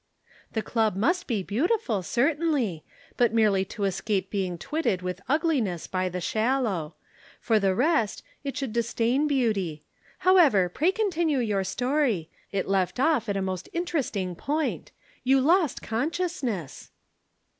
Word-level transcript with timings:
"The 0.53 0.63
Club 0.63 0.95
must 0.95 1.27
be 1.27 1.43
beautiful, 1.43 2.01
certainly, 2.01 2.83
but 3.17 3.35
merely 3.35 3.63
to 3.65 3.83
escape 3.83 4.31
being 4.31 4.57
twitted 4.57 5.03
with 5.03 5.21
ugliness 5.29 5.85
by 5.85 6.09
the 6.09 6.19
shallow; 6.19 6.95
for 7.39 7.59
the 7.59 7.75
rest, 7.75 8.23
it 8.43 8.57
should 8.57 8.73
disdain 8.73 9.27
beauty. 9.27 9.83
However, 10.25 10.69
pray 10.69 10.91
continue 10.91 11.37
your 11.37 11.63
story. 11.63 12.31
It 12.51 12.67
left 12.67 12.99
off 12.99 13.29
at 13.29 13.37
a 13.37 13.43
most 13.43 13.69
interesting 13.73 14.33
point. 14.35 14.91
You 15.23 15.39
lost 15.39 15.83
consciousness!" 15.83 16.89